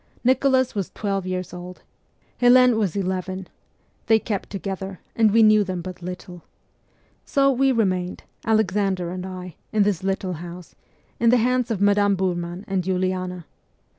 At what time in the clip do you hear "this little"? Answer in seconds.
9.83-10.33